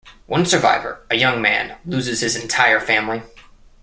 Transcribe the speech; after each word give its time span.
One 0.25 0.47
survivor, 0.47 1.05
a 1.11 1.15
young 1.15 1.43
man, 1.43 1.77
loses 1.85 2.21
his 2.21 2.35
entire 2.35 2.79
family. 2.79 3.21